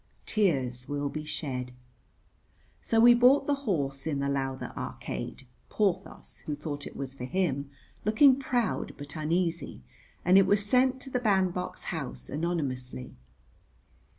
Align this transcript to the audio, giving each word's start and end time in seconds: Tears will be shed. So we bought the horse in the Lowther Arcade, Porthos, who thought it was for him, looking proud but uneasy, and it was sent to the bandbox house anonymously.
Tears 0.25 0.89
will 0.89 1.09
be 1.09 1.23
shed. 1.25 1.73
So 2.81 2.99
we 2.99 3.13
bought 3.13 3.45
the 3.45 3.53
horse 3.69 4.07
in 4.07 4.17
the 4.17 4.29
Lowther 4.29 4.73
Arcade, 4.75 5.45
Porthos, 5.69 6.39
who 6.47 6.55
thought 6.55 6.87
it 6.87 6.95
was 6.95 7.13
for 7.13 7.25
him, 7.25 7.69
looking 8.03 8.39
proud 8.39 8.95
but 8.97 9.15
uneasy, 9.15 9.83
and 10.25 10.39
it 10.39 10.47
was 10.47 10.65
sent 10.65 10.99
to 11.01 11.11
the 11.11 11.19
bandbox 11.19 11.83
house 11.93 12.29
anonymously. 12.29 13.13